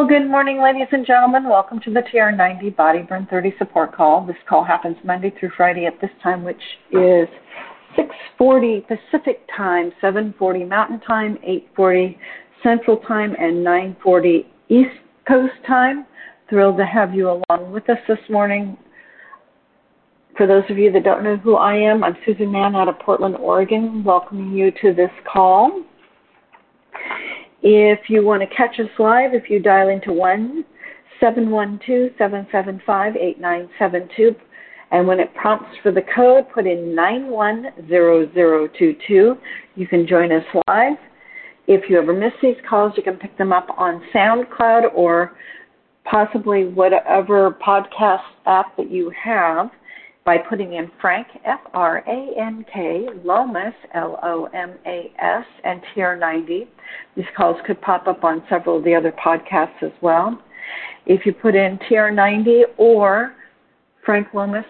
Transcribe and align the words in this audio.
Well, 0.00 0.08
good 0.08 0.30
morning, 0.30 0.62
ladies 0.62 0.88
and 0.92 1.04
gentlemen. 1.04 1.46
Welcome 1.46 1.78
to 1.80 1.92
the 1.92 2.00
TR90 2.00 2.74
Body 2.74 3.02
Burn 3.02 3.26
30 3.28 3.52
support 3.58 3.94
call. 3.94 4.24
This 4.24 4.34
call 4.48 4.64
happens 4.64 4.96
Monday 5.04 5.30
through 5.38 5.50
Friday 5.54 5.84
at 5.84 6.00
this 6.00 6.08
time, 6.22 6.42
which 6.42 6.62
is 6.90 7.28
6:40 7.98 8.80
Pacific 8.88 9.46
Time, 9.54 9.92
7:40 10.00 10.64
Mountain 10.66 11.00
Time, 11.00 11.38
8:40 11.42 12.16
Central 12.62 12.96
Time, 12.96 13.36
and 13.38 13.62
9:40 13.62 14.46
East 14.70 14.96
Coast 15.28 15.62
Time. 15.66 16.06
Thrilled 16.48 16.78
to 16.78 16.86
have 16.86 17.14
you 17.14 17.28
along 17.28 17.70
with 17.70 17.86
us 17.90 17.98
this 18.08 18.30
morning. 18.30 18.78
For 20.38 20.46
those 20.46 20.64
of 20.70 20.78
you 20.78 20.90
that 20.92 21.04
don't 21.04 21.22
know 21.22 21.36
who 21.36 21.56
I 21.56 21.74
am, 21.74 22.02
I'm 22.02 22.16
Susan 22.24 22.50
Mann 22.50 22.74
out 22.74 22.88
of 22.88 22.98
Portland, 23.00 23.36
Oregon, 23.36 24.02
welcoming 24.02 24.50
you 24.52 24.70
to 24.80 24.94
this 24.94 25.12
call. 25.30 25.82
If 27.62 28.08
you 28.08 28.24
want 28.24 28.42
to 28.42 28.48
catch 28.54 28.78
us 28.80 28.88
live, 28.98 29.34
if 29.34 29.50
you 29.50 29.60
dial 29.60 29.88
into 29.88 30.12
1 30.12 30.64
712 31.20 32.12
775 32.16 33.16
8972, 33.16 34.34
and 34.92 35.06
when 35.06 35.20
it 35.20 35.32
prompts 35.34 35.76
for 35.82 35.92
the 35.92 36.02
code, 36.14 36.46
put 36.52 36.66
in 36.66 36.94
910022. 36.94 39.36
You 39.76 39.86
can 39.86 40.06
join 40.06 40.32
us 40.32 40.44
live. 40.66 40.98
If 41.68 41.88
you 41.88 41.98
ever 41.98 42.12
miss 42.12 42.32
these 42.42 42.56
calls, 42.68 42.92
you 42.96 43.02
can 43.02 43.16
pick 43.16 43.38
them 43.38 43.50
up 43.52 43.68
on 43.78 44.02
SoundCloud 44.12 44.92
or 44.94 45.36
possibly 46.04 46.64
whatever 46.64 47.56
podcast 47.64 48.24
app 48.46 48.76
that 48.76 48.90
you 48.90 49.12
have 49.22 49.70
by 50.30 50.38
putting 50.38 50.74
in 50.74 50.88
Frank, 51.00 51.26
F 51.44 51.58
R 51.74 52.04
A 52.06 52.40
N 52.40 52.64
K, 52.72 53.08
Lomas, 53.24 53.74
L 53.94 54.16
O 54.22 54.44
M 54.54 54.74
A 54.86 55.12
S, 55.18 55.44
and 55.64 55.80
TR90. 55.92 56.68
These 57.16 57.24
calls 57.36 57.56
could 57.66 57.80
pop 57.80 58.06
up 58.06 58.22
on 58.22 58.40
several 58.48 58.76
of 58.78 58.84
the 58.84 58.94
other 58.94 59.10
podcasts 59.10 59.82
as 59.82 59.90
well. 60.02 60.40
If 61.04 61.26
you 61.26 61.32
put 61.32 61.56
in 61.56 61.80
TR90 61.90 62.62
or 62.76 63.34
Frank 64.06 64.28
Lomas 64.32 64.64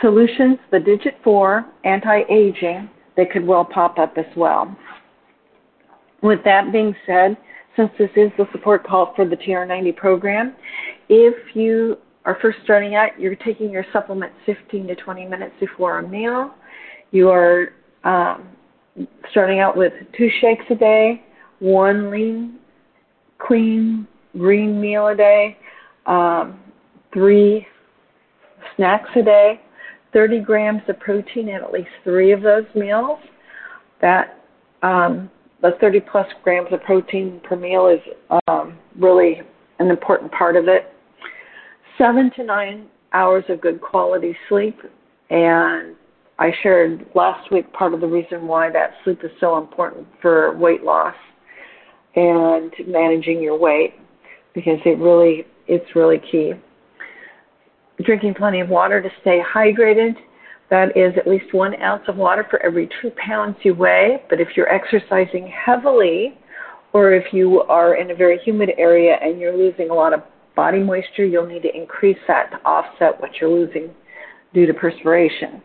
Solutions, 0.00 0.56
the 0.70 0.80
digit 0.80 1.18
4, 1.22 1.66
anti 1.84 2.22
aging, 2.30 2.88
they 3.14 3.26
could 3.26 3.46
well 3.46 3.66
pop 3.66 3.98
up 3.98 4.16
as 4.16 4.34
well. 4.38 4.74
With 6.22 6.42
that 6.46 6.72
being 6.72 6.96
said, 7.04 7.36
since 7.76 7.90
this 7.98 8.10
is 8.16 8.32
the 8.38 8.46
support 8.52 8.86
call 8.86 9.12
for 9.14 9.28
the 9.28 9.36
TR90 9.36 9.94
program, 9.96 10.56
if 11.10 11.54
you 11.54 11.98
are 12.26 12.36
first 12.42 12.58
starting 12.64 12.96
out, 12.96 13.18
you're 13.18 13.36
taking 13.36 13.70
your 13.70 13.86
supplements 13.92 14.34
15 14.46 14.88
to 14.88 14.96
20 14.96 15.26
minutes 15.26 15.54
before 15.60 16.00
a 16.00 16.08
meal. 16.08 16.52
You 17.12 17.30
are 17.30 17.68
um, 18.02 18.48
starting 19.30 19.60
out 19.60 19.76
with 19.76 19.92
two 20.18 20.28
shakes 20.40 20.64
a 20.70 20.74
day, 20.74 21.22
one 21.60 22.10
lean, 22.10 22.58
clean, 23.38 24.08
green 24.36 24.80
meal 24.80 25.06
a 25.06 25.14
day, 25.14 25.56
um, 26.06 26.58
three 27.14 27.64
snacks 28.74 29.08
a 29.14 29.22
day, 29.22 29.60
30 30.12 30.40
grams 30.40 30.82
of 30.88 30.98
protein 30.98 31.48
in 31.48 31.54
at 31.54 31.72
least 31.72 31.90
three 32.02 32.32
of 32.32 32.42
those 32.42 32.64
meals. 32.74 33.20
That 34.00 34.42
um, 34.82 35.30
the 35.62 35.76
30 35.80 36.00
plus 36.00 36.26
grams 36.42 36.72
of 36.72 36.82
protein 36.82 37.40
per 37.44 37.54
meal 37.54 37.86
is 37.86 38.00
um, 38.48 38.76
really 38.98 39.42
an 39.78 39.90
important 39.90 40.32
part 40.32 40.56
of 40.56 40.66
it 40.66 40.92
seven 41.98 42.30
to 42.36 42.44
nine 42.44 42.86
hours 43.12 43.44
of 43.48 43.60
good 43.60 43.80
quality 43.80 44.36
sleep. 44.48 44.78
And 45.30 45.96
I 46.38 46.52
shared 46.62 47.06
last 47.14 47.50
week 47.50 47.72
part 47.72 47.94
of 47.94 48.00
the 48.00 48.06
reason 48.06 48.46
why 48.46 48.70
that 48.70 48.94
sleep 49.04 49.20
is 49.24 49.30
so 49.40 49.58
important 49.58 50.06
for 50.20 50.56
weight 50.56 50.82
loss 50.82 51.14
and 52.14 52.72
managing 52.86 53.42
your 53.42 53.58
weight 53.58 53.94
because 54.54 54.78
it 54.84 54.98
really 54.98 55.46
it's 55.66 55.96
really 55.96 56.18
key. 56.30 56.52
Drinking 58.04 58.34
plenty 58.34 58.60
of 58.60 58.68
water 58.68 59.02
to 59.02 59.08
stay 59.20 59.40
hydrated. 59.54 60.14
That 60.68 60.96
is 60.96 61.14
at 61.16 61.26
least 61.26 61.54
one 61.54 61.80
ounce 61.80 62.02
of 62.08 62.16
water 62.16 62.46
for 62.50 62.62
every 62.62 62.88
two 63.00 63.10
pounds 63.16 63.56
you 63.62 63.74
weigh. 63.74 64.22
But 64.28 64.40
if 64.40 64.48
you're 64.56 64.68
exercising 64.68 65.48
heavily, 65.48 66.38
or 66.92 67.12
if 67.12 67.32
you 67.32 67.62
are 67.62 67.96
in 67.96 68.10
a 68.10 68.14
very 68.14 68.38
humid 68.44 68.70
area 68.78 69.16
and 69.20 69.38
you're 69.38 69.56
losing 69.56 69.90
a 69.90 69.94
lot 69.94 70.12
of 70.12 70.22
body 70.56 70.80
moisture, 70.80 71.24
you'll 71.24 71.46
need 71.46 71.62
to 71.62 71.76
increase 71.76 72.18
that 72.26 72.50
to 72.50 72.56
offset 72.64 73.20
what 73.20 73.30
you're 73.40 73.50
losing 73.50 73.90
due 74.52 74.66
to 74.66 74.74
perspiration. 74.74 75.62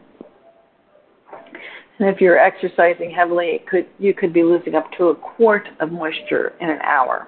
And 2.00 2.10
if 2.10 2.20
you're 2.20 2.38
exercising 2.38 3.12
heavily, 3.12 3.64
could, 3.70 3.88
you 4.00 4.14
could 4.14 4.34
be 4.34 4.44
losing 4.44 4.76
up 4.76 4.86
to 4.98 5.06
a 5.06 5.16
quart 5.16 5.68
of 5.80 5.92
moisture 5.92 6.54
in 6.60 6.70
an 6.70 6.80
hour. 6.84 7.28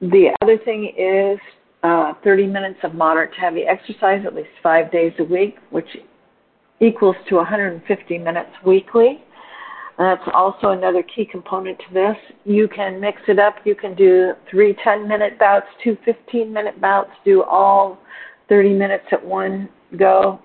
The 0.00 0.30
other 0.42 0.58
thing 0.58 0.92
is 0.96 1.38
uh, 1.82 2.14
30 2.24 2.46
minutes 2.46 2.78
of 2.82 2.94
moderate 2.94 3.32
to 3.34 3.40
heavy 3.40 3.62
exercise 3.62 4.22
at 4.26 4.34
least 4.34 4.48
five 4.62 4.90
days 4.90 5.12
a 5.18 5.24
week, 5.24 5.56
which 5.70 5.86
equals 6.80 7.16
to 7.28 7.36
150 7.36 8.18
minutes 8.18 8.50
weekly. 8.66 9.22
That's 9.98 10.22
also 10.32 10.70
another 10.70 11.02
key 11.02 11.26
component 11.30 11.78
to 11.78 11.94
this. 11.94 12.16
You 12.44 12.68
can 12.68 13.00
mix 13.00 13.20
it 13.28 13.38
up. 13.38 13.56
You 13.64 13.74
can 13.74 13.94
do 13.94 14.32
three 14.50 14.74
10 14.82 15.06
minute 15.06 15.38
bouts, 15.38 15.66
two 15.84 15.96
15 16.04 16.52
minute 16.52 16.80
bouts, 16.80 17.10
do 17.24 17.42
all 17.42 17.98
30 18.48 18.72
minutes 18.74 19.04
at 19.12 19.24
one 19.24 19.68
go. 19.98 20.40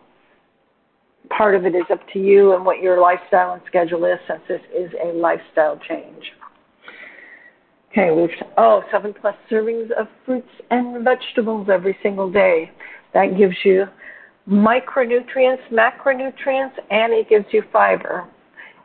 Part 1.35 1.55
of 1.55 1.66
it 1.66 1.75
is 1.75 1.85
up 1.91 2.01
to 2.13 2.19
you 2.19 2.53
and 2.53 2.66
what 2.66 2.81
your 2.81 3.00
lifestyle 3.01 3.53
and 3.53 3.61
schedule 3.66 4.05
is 4.05 4.19
since 4.28 4.41
this 4.47 4.61
is 4.75 4.91
a 5.03 5.07
lifestyle 5.07 5.79
change. 5.88 6.23
Okay, 7.91 8.11
we've, 8.11 8.29
oh, 8.57 8.84
seven 8.91 9.13
plus 9.13 9.35
servings 9.50 9.89
of 9.91 10.07
fruits 10.25 10.50
and 10.69 11.03
vegetables 11.03 11.69
every 11.72 11.97
single 12.03 12.29
day. 12.29 12.69
That 13.13 13.38
gives 13.38 13.55
you 13.63 13.85
micronutrients, 14.47 15.61
macronutrients, 15.72 16.73
and 16.91 17.13
it 17.13 17.29
gives 17.29 17.45
you 17.51 17.63
fiber. 17.72 18.28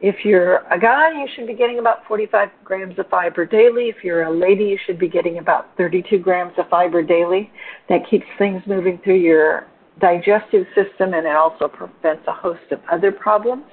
If 0.00 0.25
you're 0.25 0.59
a 0.72 0.78
guy, 0.81 1.11
you 1.11 1.27
should 1.34 1.47
be 1.47 1.55
getting 1.55 1.78
about 1.78 2.06
45 2.09 2.49
grams 2.65 2.99
of 2.99 3.09
fiber 3.09 3.44
daily. 3.44 3.88
If 3.88 4.03
you're 4.03 4.22
a 4.22 4.33
lady, 4.33 4.65
you 4.65 4.78
should 4.87 4.99
be 4.99 5.09
getting 5.09 5.38
about 5.38 5.77
32 5.77 6.19
grams 6.19 6.55
of 6.56 6.69
fiber 6.71 7.03
daily. 7.03 7.50
That 7.91 8.00
keeps 8.09 8.25
things 8.38 8.62
moving 8.66 8.99
through 9.05 9.19
your 9.19 9.66
digestive 10.00 10.65
system 10.75 11.12
and 11.12 11.27
it 11.27 11.37
also 11.37 11.69
prevents 11.69 12.27
a 12.27 12.33
host 12.33 12.62
of 12.71 12.81
other 12.91 13.12
problems. 13.12 13.65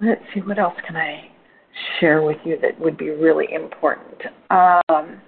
Let's 0.00 0.22
see, 0.32 0.40
what 0.40 0.58
else 0.58 0.74
can 0.86 0.96
I 0.96 1.30
share 1.98 2.22
with 2.22 2.38
you 2.44 2.58
that 2.62 2.80
would 2.80 2.96
be 2.96 3.10
really 3.10 3.52
important? 3.52 4.22
Um, 4.48 5.20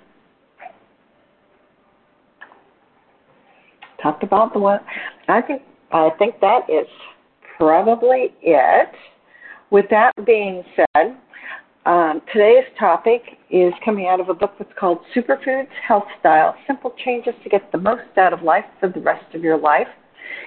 talked 4.03 4.23
about 4.23 4.55
the 4.55 4.59
one. 4.59 4.81
I 5.29 5.43
think 5.43 5.63
I 5.93 6.09
think 6.19 6.41
that 6.41 6.61
is 6.71 6.87
probably 7.57 8.35
it. 8.43 8.89
With 9.71 9.87
that 9.91 10.13
being 10.27 10.63
said, 10.77 11.17
um, 11.85 12.23
today's 12.33 12.65
topic 12.79 13.23
is 13.51 13.73
coming 13.85 14.07
out 14.07 14.21
of 14.21 14.29
a 14.29 14.35
book 14.35 14.53
that's 14.59 14.71
called 14.79 14.99
Superfoods 15.17 15.69
Health 15.87 16.05
Style 16.21 16.55
Simple 16.67 16.95
Changes 17.05 17.35
to 17.43 17.49
Get 17.49 17.73
the 17.73 17.79
Most 17.79 18.17
Out 18.17 18.33
of 18.33 18.43
Life 18.43 18.65
for 18.79 18.89
the 18.89 19.01
Rest 19.01 19.35
of 19.35 19.43
Your 19.43 19.59
Life. 19.59 19.89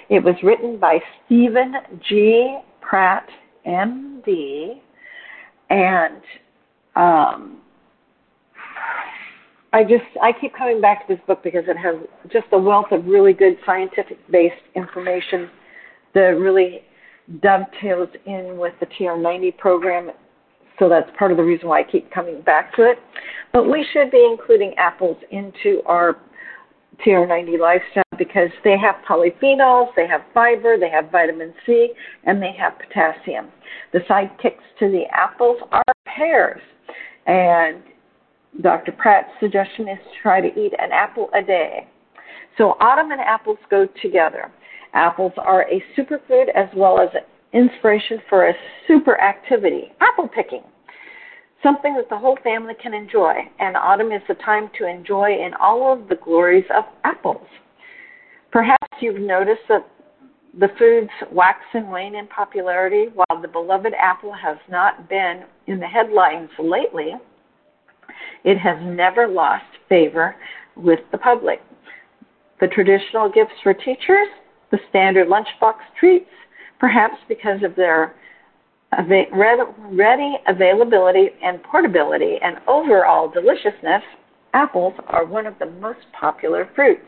It 0.10 0.24
was 0.24 0.36
written 0.44 0.80
by 0.80 1.00
Steven 1.26 1.74
G. 2.08 2.58
Pratt, 2.82 3.28
MD, 3.66 4.80
and 5.70 6.22
um, 6.96 7.58
I 9.74 9.84
just 9.84 10.06
I 10.24 10.32
keep 10.40 10.56
coming 10.56 10.80
back 10.80 11.06
to 11.06 11.16
this 11.16 11.24
book 11.28 11.44
because 11.44 11.64
it 11.68 11.76
has 11.76 11.96
just 12.32 12.46
a 12.54 12.58
wealth 12.58 12.92
of 12.92 13.06
really 13.08 13.34
good 13.34 13.58
scientific 13.66 14.18
based 14.32 14.56
information 14.76 15.50
that 16.14 16.22
really 16.22 16.82
dovetails 17.42 18.10
in 18.26 18.58
with 18.58 18.74
the 18.80 18.86
TR90 18.86 19.58
program, 19.58 20.12
so 20.80 20.90
that's 20.90 21.10
part 21.18 21.32
of 21.32 21.38
the 21.38 21.44
reason 21.44 21.68
why 21.68 21.80
I 21.80 21.84
keep 21.84 22.12
coming 22.12 22.42
back 22.42 22.76
to 22.76 22.84
it. 22.84 22.98
But 23.54 23.70
we 23.70 23.86
should 23.94 24.12
be 24.12 24.28
including 24.30 24.74
apples 24.78 25.18
into 25.32 25.82
our 25.86 26.18
TR90 27.06 27.60
lifestyle 27.60 28.04
because 28.18 28.50
they 28.64 28.78
have 28.78 28.96
polyphenols, 29.08 29.90
they 29.96 30.08
have 30.08 30.22
fiber, 30.34 30.78
they 30.78 30.90
have 30.90 31.12
vitamin 31.12 31.54
C, 31.66 31.90
and 32.26 32.42
they 32.42 32.54
have 32.58 32.74
potassium. 32.80 33.50
The 33.94 34.00
sidekicks 34.10 34.64
to 34.80 34.90
the 34.90 35.04
apples 35.12 35.58
are 35.72 35.84
pears. 36.06 36.62
And 37.26 37.84
Dr. 38.62 38.92
Pratt's 38.94 39.30
suggestion 39.40 39.88
is 39.88 39.98
to 39.98 40.22
try 40.22 40.40
to 40.42 40.48
eat 40.48 40.74
an 40.80 40.92
apple 40.92 41.30
a 41.34 41.42
day. 41.42 41.88
So 42.58 42.78
autumn 42.80 43.12
and 43.12 43.20
apples 43.20 43.58
go 43.70 43.88
together. 44.02 44.52
Apples 44.96 45.34
are 45.38 45.64
a 45.70 45.84
superfood 45.96 46.48
as 46.56 46.70
well 46.76 47.00
as 47.00 47.10
inspiration 47.54 48.20
for 48.30 48.48
a 48.48 48.54
super 48.88 49.20
activity, 49.20 49.92
apple 50.00 50.28
picking. 50.28 50.64
Something 51.62 51.96
that 51.96 52.10
the 52.10 52.18
whole 52.18 52.38
family 52.44 52.74
can 52.82 52.94
enjoy, 52.94 53.34
and 53.60 53.76
autumn 53.76 54.12
is 54.12 54.22
the 54.28 54.36
time 54.36 54.70
to 54.78 54.88
enjoy 54.88 55.32
in 55.32 55.54
all 55.60 55.92
of 55.92 56.08
the 56.08 56.16
glories 56.16 56.66
of 56.76 56.86
apples. 57.04 57.46
Perhaps 58.52 58.88
you've 59.02 59.20
noticed 59.20 59.64
that 59.68 59.86
the 60.58 60.70
foods 60.80 61.10
wax 61.32 61.60
and 61.74 61.90
wane 61.92 62.16
in 62.16 62.28
popularity 62.28 63.08
while 63.14 63.42
the 63.42 63.48
beloved 63.48 63.94
apple 64.02 64.32
has 64.32 64.58
not 64.70 65.10
been 65.10 65.44
in 65.68 65.80
the 65.80 65.88
headlines 65.88 66.50
lately. 66.58 67.14
It 68.46 68.58
has 68.60 68.78
never 68.82 69.28
lost 69.28 69.66
favor 69.90 70.36
with 70.78 71.00
the 71.12 71.18
public. 71.18 71.62
The 72.62 72.68
traditional 72.68 73.30
gifts 73.30 73.56
for 73.64 73.74
teachers, 73.74 74.28
the 74.76 74.82
standard 74.90 75.28
lunchbox 75.28 75.76
treats, 75.98 76.30
perhaps 76.80 77.16
because 77.30 77.64
of 77.64 77.76
their 77.76 78.14
ready 79.32 80.38
availability 80.48 81.30
and 81.44 81.64
portability 81.64 82.38
and 82.44 82.58
overall 82.68 83.30
deliciousness, 83.30 84.04
apples 84.54 84.94
are 85.08 85.26
one 85.26 85.46
of 85.46 85.58
the 85.60 85.66
most 85.80 86.00
popular 86.20 86.70
fruits. 86.76 87.08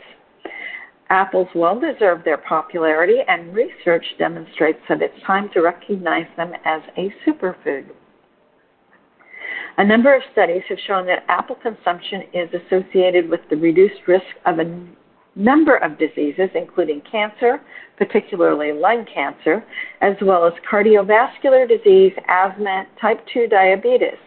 Apples 1.09 1.47
well 1.55 1.79
deserve 1.79 2.23
their 2.25 2.37
popularity, 2.37 3.19
and 3.27 3.53
research 3.53 4.05
demonstrates 4.19 4.79
that 4.89 5.01
it's 5.01 5.23
time 5.25 5.49
to 5.53 5.61
recognize 5.61 6.27
them 6.35 6.51
as 6.65 6.81
a 6.97 7.13
superfood. 7.25 7.85
A 9.77 9.85
number 9.85 10.13
of 10.13 10.21
studies 10.31 10.63
have 10.69 10.79
shown 10.87 11.05
that 11.07 11.23
apple 11.27 11.55
consumption 11.55 12.23
is 12.33 12.49
associated 12.53 13.29
with 13.29 13.41
the 13.49 13.55
reduced 13.55 14.07
risk 14.07 14.25
of 14.45 14.59
a 14.59 14.65
number 15.37 15.77
of 15.77 15.97
diseases, 15.99 16.49
including 16.55 17.01
cancer, 17.09 17.61
particularly 17.97 18.71
lung 18.73 19.05
cancer, 19.13 19.63
as 20.01 20.15
well 20.21 20.45
as 20.45 20.53
cardiovascular 20.69 21.67
disease, 21.67 22.13
asthma, 22.27 22.85
type 22.99 23.19
2 23.33 23.47
diabetes. 23.47 24.17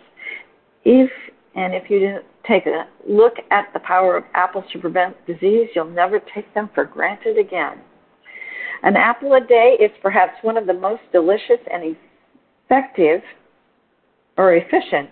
If 0.85 1.11
and 1.55 1.75
if 1.75 1.91
you 1.91 2.21
take 2.49 2.67
a 2.67 2.87
look 3.09 3.35
at 3.51 3.67
the 3.73 3.81
power 3.81 4.17
of 4.17 4.25
apples 4.35 4.65
to 4.73 4.79
prevent 4.79 5.15
disease, 5.27 5.69
you'll 5.75 5.91
never 5.91 6.21
take 6.35 6.53
them 6.55 6.71
for 6.75 6.85
granted 6.85 7.39
again. 7.39 7.81
An 8.83 8.97
apple 8.97 9.35
a 9.35 9.41
day 9.41 9.77
is 9.81 9.91
perhaps 10.01 10.33
one 10.43 10.57
of 10.57 10.67
the 10.67 10.73
most 10.73 11.03
delicious 11.13 11.61
and 11.71 11.97
effective 12.65 13.21
or 14.39 14.55
efficient 14.55 15.11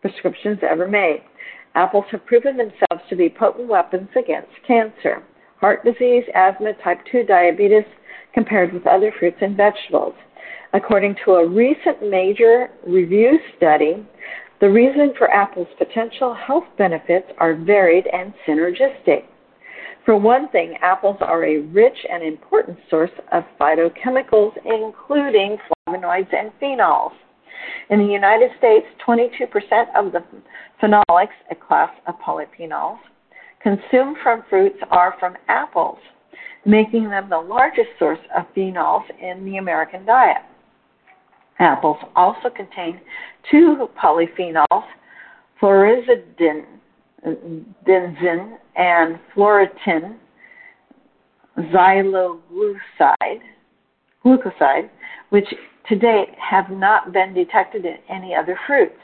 prescriptions 0.00 0.58
ever 0.68 0.88
made. 0.88 1.22
Apples 1.76 2.06
have 2.10 2.24
proven 2.24 2.56
themselves 2.56 3.06
to 3.10 3.16
be 3.16 3.28
potent 3.28 3.68
weapons 3.68 4.08
against 4.16 4.48
cancer, 4.66 5.22
heart 5.60 5.84
disease, 5.84 6.24
asthma, 6.34 6.72
type 6.82 6.98
2 7.12 7.24
diabetes, 7.24 7.84
compared 8.32 8.72
with 8.72 8.86
other 8.86 9.12
fruits 9.18 9.36
and 9.42 9.58
vegetables. 9.58 10.14
According 10.72 11.16
to 11.24 11.32
a 11.32 11.46
recent 11.46 12.00
major 12.02 12.70
review 12.86 13.38
study, 13.58 14.06
the 14.58 14.70
reason 14.70 15.12
for 15.18 15.30
apples' 15.30 15.68
potential 15.76 16.32
health 16.32 16.64
benefits 16.78 17.30
are 17.36 17.54
varied 17.54 18.06
and 18.06 18.32
synergistic. 18.48 19.24
For 20.06 20.16
one 20.16 20.48
thing, 20.48 20.76
apples 20.80 21.18
are 21.20 21.44
a 21.44 21.58
rich 21.58 21.98
and 22.10 22.22
important 22.22 22.78
source 22.88 23.10
of 23.32 23.44
phytochemicals, 23.60 24.52
including 24.64 25.58
flavonoids 25.86 26.32
and 26.32 26.52
phenols. 26.58 27.12
In 27.90 27.98
the 27.98 28.12
United 28.12 28.50
States, 28.58 28.86
22% 29.06 29.48
of 29.96 30.12
the 30.12 30.22
phenolics, 30.82 31.36
a 31.50 31.54
class 31.54 31.90
of 32.06 32.14
polyphenols, 32.20 32.98
consumed 33.62 34.16
from 34.22 34.42
fruits 34.48 34.78
are 34.90 35.14
from 35.18 35.36
apples, 35.48 35.98
making 36.64 37.08
them 37.08 37.28
the 37.28 37.38
largest 37.38 37.88
source 37.98 38.18
of 38.36 38.44
phenols 38.54 39.04
in 39.20 39.44
the 39.44 39.56
American 39.56 40.04
diet. 40.04 40.42
Apples 41.58 41.98
also 42.14 42.50
contain 42.50 43.00
two 43.50 43.88
polyphenols, 44.02 44.84
florizidin 45.60 46.64
and 47.24 49.18
phloretin 49.34 50.16
xyloglucoside, 51.58 53.40
glucoside, 54.24 54.90
which 55.30 55.54
to 55.88 55.96
date 55.96 56.28
have 56.38 56.70
not 56.70 57.12
been 57.12 57.34
detected 57.34 57.84
in 57.84 57.96
any 58.08 58.34
other 58.34 58.58
fruits. 58.66 58.98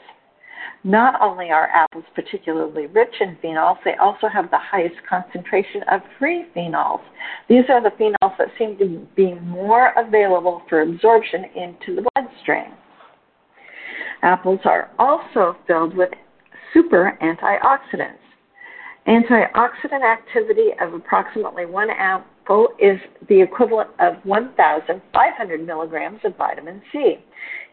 Not 0.85 1.21
only 1.21 1.49
are 1.49 1.69
apples 1.69 2.03
particularly 2.13 2.87
rich 2.87 3.13
in 3.21 3.37
phenols, 3.37 3.77
they 3.85 3.95
also 3.95 4.27
have 4.27 4.51
the 4.51 4.57
highest 4.57 4.95
concentration 5.09 5.81
of 5.89 6.01
free 6.19 6.45
phenols. 6.55 7.01
These 7.47 7.63
are 7.69 7.81
the 7.81 7.91
phenols 7.91 8.37
that 8.37 8.49
seem 8.57 8.77
to 8.79 9.07
be 9.15 9.33
more 9.35 9.93
available 9.95 10.61
for 10.67 10.81
absorption 10.81 11.45
into 11.55 11.95
the 11.95 12.07
bloodstream. 12.13 12.73
Apples 14.23 14.59
are 14.65 14.89
also 14.99 15.55
filled 15.67 15.95
with 15.95 16.09
super 16.73 17.17
antioxidants. 17.21 18.17
Antioxidant 19.07 20.03
activity 20.03 20.69
of 20.81 20.93
approximately 20.93 21.65
one 21.65 21.89
apple 22.43 22.69
is 22.79 22.99
the 23.29 23.41
equivalent 23.41 23.89
of 23.99 24.15
1,500 24.23 25.65
milligrams 25.65 26.19
of 26.25 26.35
vitamin 26.37 26.81
C, 26.91 27.15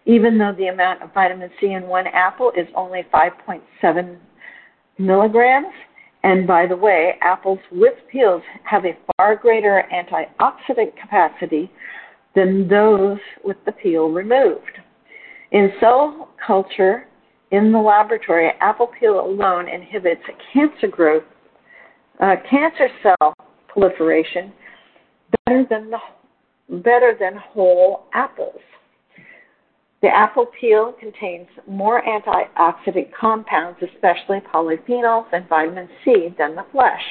even 0.06 0.38
though 0.38 0.54
the 0.56 0.68
amount 0.68 1.02
of 1.02 1.12
vitamin 1.12 1.50
C 1.60 1.72
in 1.72 1.84
one 1.84 2.06
apple 2.06 2.52
is 2.56 2.66
only 2.76 3.04
5.7 3.12 4.16
milligrams. 4.98 5.72
And 6.22 6.46
by 6.46 6.66
the 6.66 6.76
way, 6.76 7.14
apples 7.22 7.58
with 7.72 7.94
peels 8.12 8.42
have 8.64 8.84
a 8.84 8.96
far 9.16 9.36
greater 9.36 9.84
antioxidant 9.92 10.92
capacity 11.00 11.70
than 12.36 12.68
those 12.68 13.18
with 13.42 13.56
the 13.66 13.72
peel 13.72 14.10
removed. 14.10 14.78
In 15.50 15.72
cell 15.80 16.28
culture 16.46 17.06
in 17.50 17.72
the 17.72 17.78
laboratory, 17.78 18.50
apple 18.60 18.88
peel 19.00 19.18
alone 19.18 19.68
inhibits 19.68 20.22
cancer 20.52 20.86
growth, 20.86 21.24
uh, 22.20 22.36
cancer 22.48 22.88
cell 23.02 23.34
proliferation 23.66 24.52
better 25.46 25.66
than 25.68 25.90
the 25.90 25.98
better 26.82 27.16
than 27.18 27.36
whole 27.36 28.04
apples. 28.14 28.60
The 30.02 30.08
apple 30.08 30.46
peel 30.58 30.94
contains 30.98 31.48
more 31.66 32.02
antioxidant 32.02 33.12
compounds, 33.18 33.78
especially 33.82 34.40
polyphenols 34.40 35.26
and 35.32 35.46
vitamin 35.48 35.88
C, 36.04 36.34
than 36.38 36.54
the 36.54 36.64
flesh. 36.72 37.02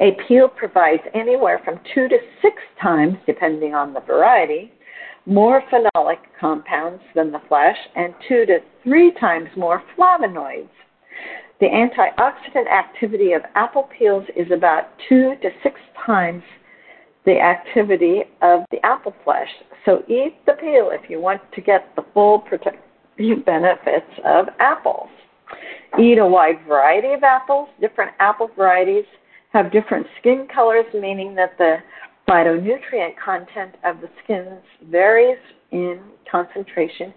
A 0.00 0.16
peel 0.26 0.48
provides 0.48 1.02
anywhere 1.14 1.60
from 1.64 1.80
two 1.94 2.08
to 2.08 2.18
six 2.42 2.56
times, 2.80 3.16
depending 3.26 3.74
on 3.74 3.94
the 3.94 4.00
variety, 4.00 4.72
more 5.26 5.62
phenolic 5.70 6.18
compounds 6.38 7.02
than 7.14 7.30
the 7.30 7.40
flesh 7.48 7.76
and 7.94 8.14
two 8.26 8.44
to 8.46 8.58
three 8.82 9.12
times 9.20 9.48
more 9.56 9.82
flavonoids. 9.96 10.68
The 11.60 11.66
antioxidant 11.66 12.70
activity 12.70 13.32
of 13.32 13.42
apple 13.54 13.88
peels 13.96 14.24
is 14.34 14.50
about 14.50 14.88
two 15.08 15.34
to 15.42 15.50
six 15.62 15.78
times 16.06 16.42
the 17.24 17.38
activity 17.38 18.22
of 18.42 18.60
the 18.70 18.78
apple 18.84 19.14
flesh. 19.24 19.48
So 19.84 20.02
eat 20.08 20.36
the 20.46 20.52
peel 20.54 20.90
if 20.92 21.08
you 21.10 21.20
want 21.20 21.40
to 21.54 21.60
get 21.60 21.94
the 21.96 22.04
full 22.14 22.42
benefits 23.44 24.12
of 24.24 24.46
apples. 24.58 25.08
Eat 25.98 26.18
a 26.18 26.26
wide 26.26 26.64
variety 26.66 27.12
of 27.12 27.22
apples. 27.22 27.68
Different 27.80 28.12
apple 28.20 28.50
varieties 28.56 29.04
have 29.52 29.72
different 29.72 30.06
skin 30.18 30.46
colors, 30.52 30.86
meaning 30.94 31.34
that 31.34 31.58
the 31.58 31.78
phytonutrient 32.28 33.14
content 33.22 33.74
of 33.84 34.00
the 34.00 34.08
skins 34.22 34.62
varies 34.90 35.38
in 35.72 36.00
concentration 36.30 37.12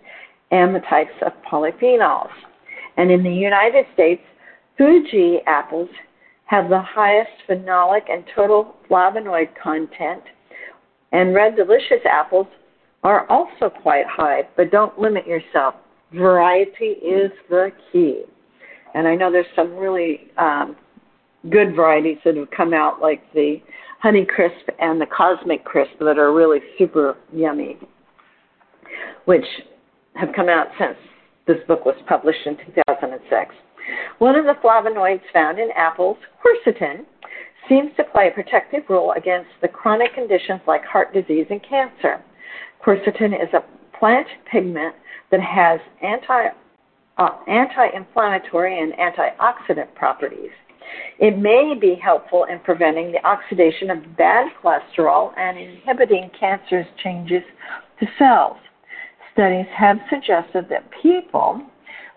and 0.51 0.75
the 0.75 0.81
types 0.89 1.13
of 1.25 1.31
polyphenols. 1.49 2.31
And 2.97 3.11
in 3.11 3.23
the 3.23 3.33
United 3.33 3.85
States, 3.93 4.21
Fuji 4.77 5.39
apples 5.45 5.89
have 6.53 6.69
the 6.69 6.81
highest 6.81 7.31
phenolic 7.49 8.11
and 8.11 8.23
total 8.35 8.75
flavonoid 8.87 9.47
content, 9.61 10.21
and 11.11 11.33
red 11.33 11.55
delicious 11.55 12.05
apples 12.07 12.45
are 13.03 13.27
also 13.27 13.71
quite 13.81 14.05
high, 14.07 14.41
but 14.55 14.71
don't 14.71 14.99
limit 14.99 15.25
yourself. 15.25 15.73
Variety 16.13 16.99
is 17.01 17.31
the 17.49 17.71
key. 17.91 18.21
And 18.93 19.07
I 19.07 19.15
know 19.15 19.31
there's 19.31 19.47
some 19.55 19.75
really 19.75 20.27
um, 20.37 20.75
good 21.49 21.75
varieties 21.75 22.19
that 22.23 22.37
have 22.37 22.51
come 22.55 22.71
out, 22.71 23.01
like 23.01 23.21
the 23.33 23.55
Honey 23.99 24.23
Crisp 24.23 24.69
and 24.79 25.01
the 25.01 25.07
Cosmic 25.07 25.65
Crisp, 25.65 25.93
that 26.01 26.19
are 26.19 26.33
really 26.33 26.59
super 26.77 27.17
yummy, 27.33 27.79
which 29.25 29.45
have 30.13 30.29
come 30.35 30.49
out 30.49 30.67
since 30.77 30.97
this 31.47 31.57
book 31.67 31.83
was 31.83 31.95
published 32.07 32.45
in 32.45 32.57
2006. 32.75 33.55
One 34.19 34.35
of 34.35 34.45
the 34.45 34.55
flavonoids 34.63 35.21
found 35.31 35.59
in 35.59 35.69
apples, 35.75 36.17
quercetin, 36.41 37.05
seems 37.67 37.91
to 37.97 38.03
play 38.03 38.27
a 38.27 38.31
protective 38.31 38.83
role 38.89 39.13
against 39.13 39.49
the 39.61 39.67
chronic 39.67 40.13
conditions 40.13 40.61
like 40.67 40.83
heart 40.85 41.13
disease 41.13 41.47
and 41.49 41.61
cancer. 41.63 42.21
Quercetin 42.83 43.33
is 43.33 43.53
a 43.53 43.63
plant 43.97 44.27
pigment 44.51 44.95
that 45.31 45.41
has 45.41 45.79
anti 46.01 46.49
uh, 47.17 47.29
anti-inflammatory 47.47 48.79
and 48.79 48.93
antioxidant 48.93 49.93
properties. 49.93 50.49
It 51.19 51.37
may 51.37 51.75
be 51.79 51.95
helpful 51.95 52.45
in 52.45 52.59
preventing 52.59 53.11
the 53.11 53.25
oxidation 53.25 53.89
of 53.89 54.17
bad 54.17 54.47
cholesterol 54.61 55.31
and 55.37 55.57
inhibiting 55.57 56.31
cancer's 56.37 56.87
changes 57.03 57.43
to 57.99 58.07
cells. 58.17 58.57
Studies 59.33 59.67
have 59.75 59.97
suggested 60.09 60.67
that 60.69 60.89
people 61.01 61.61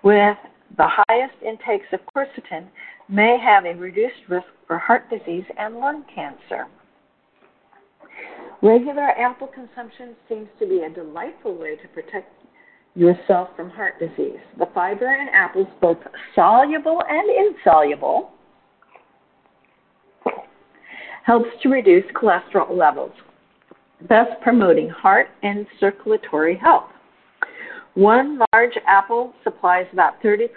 with 0.02 0.36
the 0.76 0.88
highest 1.08 1.34
intakes 1.42 1.86
of 1.92 2.00
quercetin 2.14 2.66
may 3.08 3.38
have 3.38 3.64
a 3.64 3.74
reduced 3.74 4.28
risk 4.28 4.46
for 4.66 4.78
heart 4.78 5.08
disease 5.10 5.44
and 5.58 5.76
lung 5.76 6.04
cancer. 6.14 6.66
Regular 8.62 9.10
apple 9.10 9.48
consumption 9.48 10.16
seems 10.28 10.48
to 10.58 10.66
be 10.66 10.80
a 10.80 10.90
delightful 10.90 11.54
way 11.54 11.76
to 11.76 11.88
protect 11.88 12.32
yourself 12.94 13.48
from 13.54 13.70
heart 13.70 13.98
disease. 13.98 14.40
The 14.58 14.66
fiber 14.74 15.14
in 15.14 15.28
apples, 15.28 15.68
both 15.80 15.98
soluble 16.34 17.02
and 17.08 17.54
insoluble, 17.54 18.30
helps 21.24 21.48
to 21.62 21.68
reduce 21.68 22.04
cholesterol 22.12 22.76
levels, 22.76 23.12
thus 24.08 24.28
promoting 24.42 24.88
heart 24.88 25.28
and 25.42 25.66
circulatory 25.78 26.56
health. 26.56 26.90
One 27.96 28.38
large 28.52 28.74
apple 28.86 29.32
supplies 29.42 29.86
about 29.90 30.22
30% 30.22 30.48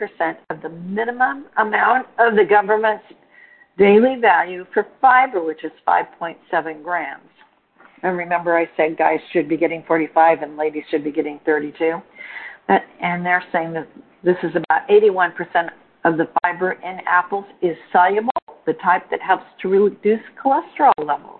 of 0.49 0.61
the 0.61 0.67
minimum 0.67 1.45
amount 1.55 2.07
of 2.19 2.35
the 2.35 2.43
government's 2.43 3.05
daily 3.77 4.17
value 4.19 4.65
for 4.73 4.85
fiber, 4.99 5.41
which 5.41 5.63
is 5.63 5.71
5.7 5.87 6.83
grams. 6.83 7.23
And 8.03 8.17
remember, 8.17 8.57
I 8.57 8.67
said 8.75 8.97
guys 8.97 9.19
should 9.31 9.47
be 9.47 9.55
getting 9.55 9.85
45 9.87 10.41
and 10.41 10.57
ladies 10.57 10.83
should 10.91 11.01
be 11.01 11.13
getting 11.13 11.39
32. 11.45 12.01
But, 12.67 12.81
And 13.01 13.25
they're 13.25 13.45
saying 13.53 13.71
that 13.71 13.87
this 14.21 14.35
is 14.43 14.51
about 14.51 14.89
81% 14.89 15.31
of 16.03 16.17
the 16.17 16.27
fiber 16.43 16.73
in 16.73 16.99
apples 17.07 17.45
is 17.61 17.77
soluble, 17.93 18.31
the 18.65 18.73
type 18.73 19.09
that 19.11 19.21
helps 19.21 19.45
to 19.61 19.69
reduce 19.69 20.19
cholesterol 20.43 20.91
levels. 21.05 21.39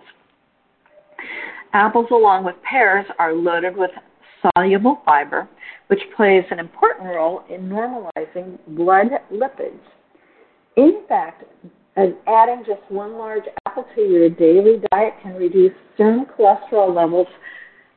Apples, 1.73 2.07
along 2.11 2.45
with 2.45 2.55
pears, 2.63 3.05
are 3.19 3.33
loaded 3.33 3.75
with 3.75 3.91
soluble 4.41 5.01
fiber, 5.05 5.47
which 5.87 6.01
plays 6.15 6.43
an 6.51 6.59
important 6.59 7.07
role 7.07 7.43
in 7.49 7.69
normalizing 7.69 8.57
blood 8.69 9.07
lipids. 9.31 9.79
In 10.77 11.03
fact, 11.07 11.43
adding 11.97 12.63
just 12.65 12.81
one 12.89 13.17
large 13.17 13.43
apple 13.65 13.85
to 13.95 14.01
your 14.01 14.29
daily 14.29 14.81
diet 14.91 15.13
can 15.21 15.35
reduce 15.35 15.73
serum 15.97 16.25
cholesterol 16.37 16.93
levels 16.95 17.27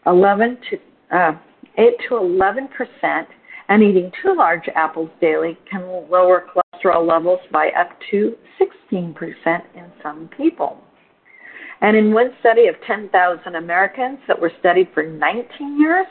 11 0.06 0.58
to 0.70 1.16
uh, 1.16 1.32
8 1.78 1.92
to 2.08 2.16
11 2.16 2.68
percent, 2.68 3.28
and 3.68 3.82
eating 3.82 4.10
two 4.22 4.34
large 4.36 4.68
apples 4.74 5.10
daily 5.20 5.56
can 5.70 5.82
lower 6.10 6.46
cholesterol 6.52 7.06
levels 7.06 7.40
by 7.52 7.68
up 7.70 7.90
to 8.10 8.34
16 8.58 9.14
percent 9.14 9.64
in 9.76 9.84
some 10.02 10.28
people. 10.36 10.78
And 11.80 11.96
in 11.96 12.14
one 12.14 12.30
study 12.38 12.68
of 12.68 12.76
10,000 12.86 13.56
Americans 13.56 14.18
that 14.28 14.40
were 14.40 14.52
studied 14.60 14.88
for 14.94 15.02
19 15.02 15.80
years, 15.80 16.06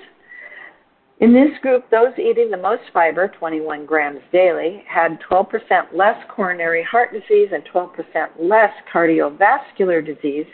in 1.22 1.34
this 1.34 1.56
group, 1.62 1.88
those 1.92 2.18
eating 2.18 2.50
the 2.50 2.58
most 2.58 2.82
fiber, 2.92 3.28
21 3.28 3.86
grams 3.86 4.22
daily, 4.32 4.84
had 4.88 5.20
12% 5.30 5.52
less 5.94 6.18
coronary 6.36 6.84
heart 6.84 7.14
disease 7.14 7.50
and 7.54 7.64
12% 7.72 7.92
less 8.40 8.72
cardiovascular 8.92 10.04
disease 10.04 10.48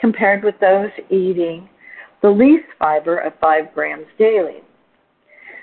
compared 0.00 0.42
with 0.42 0.56
those 0.60 0.90
eating 1.08 1.68
the 2.20 2.28
least 2.28 2.66
fiber 2.80 3.18
of 3.18 3.32
5 3.40 3.72
grams 3.72 4.06
daily. 4.18 4.56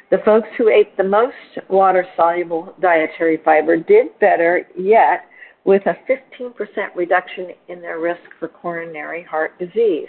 The 0.09 0.19
folks 0.23 0.47
who 0.57 0.69
ate 0.69 0.95
the 0.95 1.03
most 1.03 1.35
water 1.69 2.07
soluble 2.15 2.75
dietary 2.81 3.41
fiber 3.43 3.75
did 3.75 4.17
better 4.19 4.65
yet 4.77 5.25
with 5.65 5.81
a 5.85 5.97
15% 6.09 6.53
reduction 6.95 7.49
in 7.67 7.81
their 7.81 7.99
risk 7.99 8.21
for 8.39 8.47
coronary 8.47 9.23
heart 9.23 9.59
disease 9.59 10.07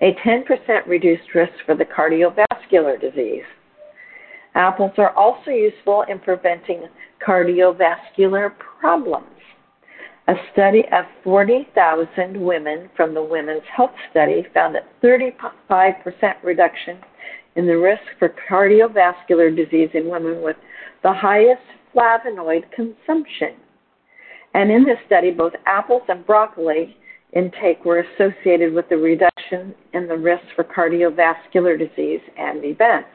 a 0.00 0.14
10% 0.24 0.86
reduced 0.86 1.34
risk 1.34 1.52
for 1.66 1.74
the 1.74 1.84
cardiovascular 1.84 3.00
disease. 3.00 3.44
Apples 4.54 4.92
are 4.98 5.14
also 5.16 5.50
useful 5.50 6.04
in 6.08 6.18
preventing 6.18 6.88
cardiovascular 7.26 8.52
problems. 8.80 9.26
A 10.28 10.34
study 10.52 10.84
of 10.92 11.04
40,000 11.24 12.40
women 12.40 12.88
from 12.96 13.14
the 13.14 13.22
Women's 13.22 13.62
Health 13.74 13.90
Study 14.10 14.46
found 14.54 14.76
a 14.76 14.80
35% 15.04 15.40
reduction 16.42 16.98
in 17.56 17.66
the 17.66 17.76
risk 17.76 18.02
for 18.18 18.34
cardiovascular 18.48 19.54
disease 19.54 19.90
in 19.94 20.08
women 20.08 20.42
with 20.42 20.56
the 21.02 21.12
highest 21.12 21.62
flavonoid 21.94 22.62
consumption. 22.72 23.56
And 24.54 24.70
in 24.70 24.84
this 24.84 24.98
study, 25.06 25.30
both 25.30 25.52
apples 25.66 26.02
and 26.08 26.26
broccoli 26.26 26.96
intake 27.32 27.84
were 27.84 28.04
associated 28.14 28.72
with 28.72 28.88
the 28.88 28.96
reduction 28.96 29.74
in 29.92 30.08
the 30.08 30.16
risk 30.16 30.42
for 30.54 30.64
cardiovascular 30.64 31.78
disease 31.78 32.20
and 32.36 32.64
events. 32.64 33.08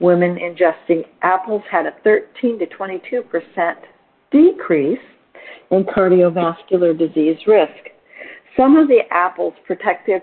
Women 0.00 0.36
ingesting 0.36 1.04
apples 1.22 1.62
had 1.70 1.86
a 1.86 1.94
13 2.02 2.58
to 2.58 2.66
22 2.66 3.22
percent 3.22 3.78
decrease 4.30 4.98
in 5.70 5.84
cardiovascular 5.84 6.96
disease 6.98 7.38
risk. 7.46 7.90
Some 8.56 8.76
of 8.76 8.88
the 8.88 9.00
apple's 9.10 9.54
protective 9.66 10.22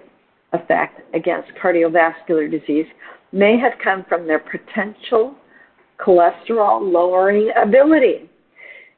effect 0.53 1.01
against 1.13 1.49
cardiovascular 1.61 2.49
disease 2.49 2.85
may 3.31 3.57
have 3.57 3.73
come 3.83 4.05
from 4.09 4.27
their 4.27 4.39
potential 4.39 5.35
cholesterol 5.99 6.81
lowering 6.81 7.51
ability. 7.61 8.29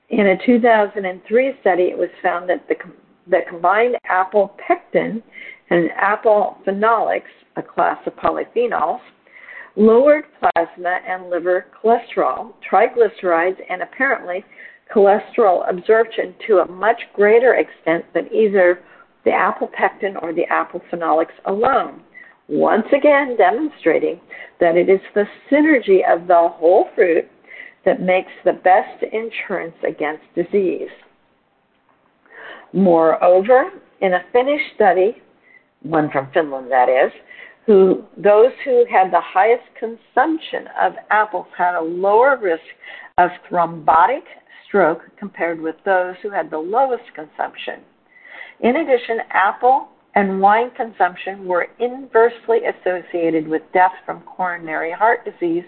In 0.10 0.28
a 0.28 0.46
2003 0.46 1.54
study, 1.62 1.84
it 1.84 1.98
was 1.98 2.10
found 2.22 2.50
that 2.50 2.68
the 2.68 2.76
that 3.32 3.48
combined 3.48 3.96
apple 4.06 4.56
pectin 4.66 5.24
and 5.70 5.90
apple 5.98 6.58
phenolics, 6.66 7.24
a 7.56 7.64
class 7.64 7.98
of 8.06 8.14
polyphenols, 8.16 9.00
lowered 9.76 10.26
plasma 10.40 11.00
and 11.08 11.30
liver 11.30 11.66
cholesterol, 11.82 12.54
triglycerides, 12.70 13.58
and 13.70 13.82
apparently 13.82 14.44
cholesterol 14.94 15.68
absorption 15.70 16.36
to 16.46 16.60
a 16.60 16.72
much 16.72 17.02
greater 17.14 17.56
extent 17.56 18.06
than 18.14 18.28
either 18.34 18.82
the 19.24 19.32
apple 19.32 19.70
pectin 19.74 20.18
or 20.18 20.34
the 20.34 20.46
apple 20.46 20.82
phenolics 20.92 21.28
alone. 21.46 22.02
Once 22.50 22.88
again, 22.96 23.38
demonstrating 23.38 24.20
that 24.60 24.76
it 24.76 24.90
is 24.90 25.00
the 25.16 25.26
synergy 25.50 26.00
of 26.12 26.28
the 26.28 26.50
whole 26.54 26.90
fruit 26.96 27.26
that 27.86 28.02
makes 28.02 28.32
the 28.44 28.54
best 28.54 29.04
insurance 29.14 29.76
against 29.88 30.24
disease. 30.36 30.90
Moreover, 32.74 33.72
in 34.02 34.14
a 34.14 34.24
Finnish 34.32 34.62
study, 34.76 35.22
one 35.84 36.10
from 36.12 36.30
Finland 36.34 36.72
that 36.72 36.90
is, 36.90 37.12
who 37.66 38.04
those 38.18 38.52
who 38.66 38.86
had 38.92 39.12
the 39.12 39.22
highest 39.22 39.64
consumption 39.80 40.66
of 40.82 40.94
apples 41.10 41.48
had 41.58 41.76
a 41.76 41.82
lower 41.82 42.38
risk 42.42 42.64
of 43.18 43.30
thrombotic 43.50 44.24
stroke 44.68 45.02
compared 45.18 45.62
with 45.62 45.76
those 45.86 46.16
who 46.24 46.32
had 46.32 46.50
the 46.50 46.58
lowest 46.58 47.04
consumption. 47.14 47.82
In 48.62 48.78
addition, 48.78 49.20
apple 49.32 49.90
and 50.16 50.42
wine 50.42 50.72
consumption 50.76 51.46
were 51.46 51.68
inversely 51.80 52.60
associated 52.66 53.48
with 53.48 53.62
death 53.74 53.94
from 54.06 54.22
coronary 54.22 54.92
heart 54.92 55.26
disease 55.26 55.64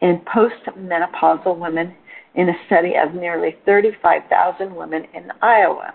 in 0.00 0.20
postmenopausal 0.34 1.58
women 1.58 1.94
in 2.34 2.48
a 2.48 2.54
study 2.66 2.94
of 2.96 3.14
nearly 3.14 3.56
35,000 3.64 4.74
women 4.74 5.04
in 5.14 5.30
Iowa. 5.40 5.94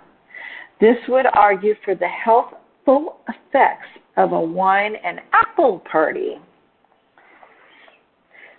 This 0.81 0.97
would 1.07 1.27
argue 1.33 1.75
for 1.85 1.93
the 1.93 2.07
healthful 2.07 3.19
effects 3.29 3.87
of 4.17 4.31
a 4.31 4.41
wine 4.41 4.95
and 5.05 5.19
apple 5.31 5.83
party. 5.89 6.37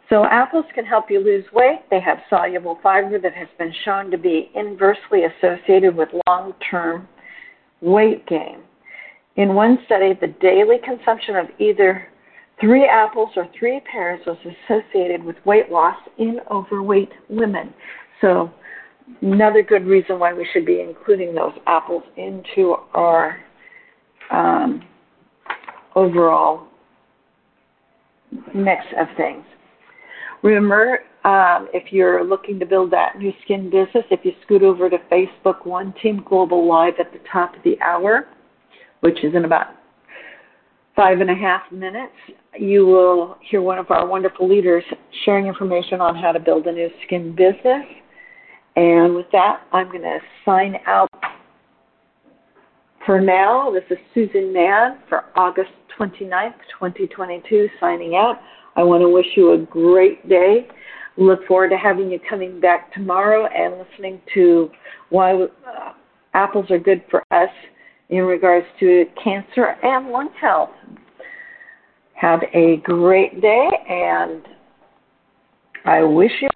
So, 0.08 0.24
apples 0.26 0.66
can 0.74 0.84
help 0.84 1.10
you 1.10 1.20
lose 1.20 1.44
weight. 1.52 1.80
They 1.90 2.00
have 2.00 2.18
soluble 2.30 2.78
fiber 2.82 3.18
that 3.18 3.34
has 3.34 3.48
been 3.58 3.72
shown 3.84 4.10
to 4.12 4.18
be 4.18 4.50
inversely 4.54 5.22
associated 5.24 5.96
with 5.96 6.10
long 6.28 6.54
term 6.70 7.08
weight 7.80 8.26
gain. 8.26 8.58
In 9.36 9.54
one 9.54 9.78
study, 9.86 10.12
the 10.20 10.34
daily 10.40 10.76
consumption 10.84 11.36
of 11.36 11.46
either 11.58 12.06
three 12.60 12.84
apples 12.84 13.30
or 13.36 13.48
three 13.58 13.80
pears 13.90 14.20
was 14.26 14.36
associated 14.68 15.24
with 15.24 15.36
weight 15.44 15.70
loss 15.70 15.96
in 16.18 16.38
overweight 16.50 17.10
women. 17.28 17.72
So, 18.20 18.52
another 19.20 19.62
good 19.62 19.86
reason 19.86 20.18
why 20.18 20.32
we 20.32 20.46
should 20.52 20.66
be 20.66 20.80
including 20.80 21.34
those 21.34 21.52
apples 21.66 22.02
into 22.16 22.76
our 22.94 23.38
um, 24.30 24.82
overall 25.94 26.66
mix 28.54 28.82
of 28.98 29.06
things. 29.16 29.44
Remember, 30.42 31.00
um, 31.24 31.68
if 31.72 31.92
you're 31.92 32.24
looking 32.24 32.58
to 32.58 32.66
build 32.66 32.90
that 32.90 33.18
Nu 33.18 33.32
Skin 33.44 33.70
business, 33.70 34.04
if 34.10 34.24
you 34.24 34.32
scoot 34.42 34.62
over 34.62 34.90
to 34.90 34.98
Facebook 35.10 35.64
One 35.64 35.94
Team 36.02 36.24
Global 36.28 36.66
Live 36.66 36.94
at 36.98 37.12
the 37.12 37.20
top 37.30 37.54
of 37.54 37.62
the 37.62 37.80
hour, 37.80 38.26
which 39.00 39.22
is 39.22 39.34
in 39.34 39.44
about 39.44 39.68
five 40.96 41.20
and 41.20 41.30
a 41.30 41.34
half 41.34 41.62
minutes, 41.70 42.12
you 42.58 42.86
will 42.86 43.36
hear 43.48 43.62
one 43.62 43.78
of 43.78 43.90
our 43.90 44.06
wonderful 44.06 44.48
leaders 44.48 44.84
sharing 45.24 45.46
information 45.46 46.00
on 46.00 46.16
how 46.16 46.32
to 46.32 46.40
build 46.40 46.66
a 46.66 46.72
Nu 46.72 46.88
Skin 47.06 47.36
business. 47.36 47.84
And 48.76 49.14
with 49.14 49.26
that, 49.32 49.62
I'm 49.72 49.88
going 49.88 50.02
to 50.02 50.18
sign 50.44 50.76
out 50.86 51.10
for 53.04 53.20
now. 53.20 53.72
This 53.72 53.84
is 53.90 53.98
Susan 54.14 54.52
Mann 54.52 54.98
for 55.08 55.24
August 55.36 55.70
29th, 55.98 56.54
2022, 56.78 57.68
signing 57.78 58.14
out. 58.14 58.36
I 58.76 58.82
want 58.82 59.02
to 59.02 59.08
wish 59.08 59.26
you 59.36 59.52
a 59.52 59.58
great 59.58 60.26
day. 60.28 60.68
Look 61.18 61.46
forward 61.46 61.68
to 61.70 61.76
having 61.76 62.10
you 62.10 62.18
coming 62.28 62.60
back 62.60 62.92
tomorrow 62.94 63.46
and 63.46 63.74
listening 63.78 64.20
to 64.34 64.70
why 65.10 65.34
uh, 65.34 65.92
apples 66.32 66.70
are 66.70 66.78
good 66.78 67.04
for 67.10 67.22
us 67.30 67.50
in 68.08 68.22
regards 68.22 68.66
to 68.80 69.04
cancer 69.22 69.76
and 69.82 70.08
lung 70.08 70.30
health. 70.40 70.70
Have 72.14 72.40
a 72.54 72.76
great 72.84 73.42
day, 73.42 73.68
and 73.88 74.42
I 75.84 76.02
wish 76.02 76.30
you 76.40 76.48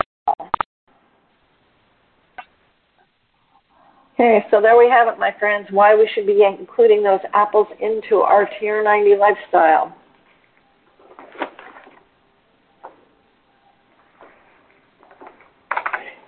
Okay, 4.19 4.47
so 4.51 4.63
there 4.63 4.79
we 4.79 4.89
have 4.89 5.09
it, 5.09 5.19
my 5.19 5.31
friends, 5.39 5.67
why 5.71 5.95
we 5.95 6.09
should 6.15 6.27
be 6.27 6.43
including 6.43 7.03
those 7.03 7.21
apples 7.35 7.67
into 7.83 8.17
our 8.17 8.49
TR90 8.59 9.19
lifestyle. 9.19 9.95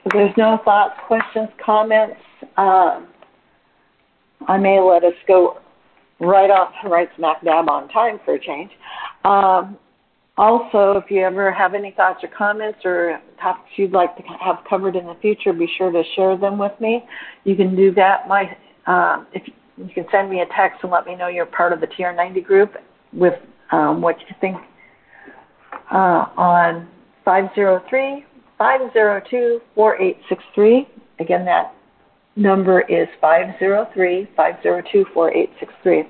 If 0.04 0.12
there's 0.12 0.36
no 0.36 0.58
thoughts, 0.66 0.96
questions, 1.06 1.48
comments, 1.64 2.20
um, 2.58 3.08
I 4.46 4.58
may 4.58 4.80
let 4.80 5.02
us 5.02 5.14
go 5.26 5.58
right 6.20 6.50
off, 6.50 6.74
right 6.84 7.08
smack 7.16 7.42
dab 7.42 7.70
on 7.70 7.88
time 7.88 8.20
for 8.22 8.34
a 8.34 8.38
change. 8.38 8.70
Um, 9.24 9.78
also, 10.38 10.92
if 10.98 11.10
you 11.10 11.22
ever 11.22 11.52
have 11.52 11.74
any 11.74 11.90
thoughts 11.90 12.22
or 12.22 12.28
comments 12.28 12.78
or 12.84 13.20
topics 13.40 13.68
you'd 13.76 13.92
like 13.92 14.16
to 14.16 14.22
have 14.40 14.58
covered 14.68 14.94
in 14.94 15.06
the 15.06 15.16
future, 15.20 15.52
be 15.52 15.68
sure 15.76 15.90
to 15.90 16.02
share 16.14 16.36
them 16.36 16.58
with 16.58 16.72
me. 16.80 17.04
You 17.44 17.56
can 17.56 17.74
do 17.74 17.92
that. 17.94 18.28
My 18.28 18.56
uh, 18.86 19.24
if 19.34 19.42
you 19.76 19.88
can 19.94 20.06
send 20.10 20.30
me 20.30 20.40
a 20.40 20.46
text 20.56 20.80
and 20.82 20.92
let 20.92 21.06
me 21.06 21.16
know 21.16 21.28
you're 21.28 21.46
part 21.46 21.72
of 21.72 21.80
the 21.80 21.86
TR90 21.88 22.44
group 22.44 22.74
with 23.12 23.34
um, 23.70 24.00
what 24.00 24.18
you 24.20 24.34
think 24.40 24.56
uh, 25.92 26.26
on 26.36 26.88
503 27.24 28.24
502 28.56 29.60
4863. 29.74 30.88
Again, 31.20 31.44
that 31.44 31.74
number 32.36 32.80
is 32.82 33.08
503 33.20 34.28
502 34.36 35.04
4863. 35.12 36.04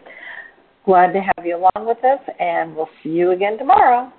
Glad 0.88 1.12
to 1.12 1.20
have 1.20 1.44
you 1.44 1.54
along 1.54 1.86
with 1.86 2.02
us, 2.02 2.18
and 2.40 2.74
we'll 2.74 2.88
see 3.02 3.10
you 3.10 3.32
again 3.32 3.58
tomorrow. 3.58 4.10